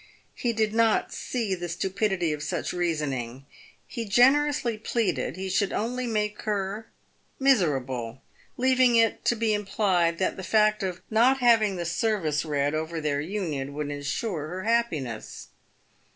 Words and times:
He 0.33 0.51
did 0.51 0.73
not 0.73 1.13
see 1.13 1.53
the 1.53 1.69
stupidity 1.69 2.33
of 2.33 2.41
such 2.41 2.73
reasoning. 2.73 3.45
He 3.85 4.03
generously 4.05 4.75
pleaded 4.79 5.35
he 5.35 5.47
should 5.47 5.71
only 5.71 6.07
make 6.07 6.41
her 6.41 6.87
miserable, 7.39 8.23
leaving 8.57 8.95
it 8.95 9.23
to 9.25 9.35
be 9.35 9.53
im 9.53 9.63
plied 9.67 10.17
that 10.17 10.37
the 10.37 10.43
fact 10.43 10.81
of 10.81 11.01
not 11.11 11.37
having 11.37 11.75
the 11.75 11.85
service 11.85 12.43
read 12.43 12.73
over 12.73 12.99
their 12.99 13.21
union 13.21 13.75
would 13.75 13.91
ensure 13.91 14.47
her 14.47 14.63
happiness. 14.63 15.49